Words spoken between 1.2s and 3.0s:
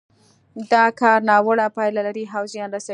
ناوړه پايلې لري او زيان رسوي.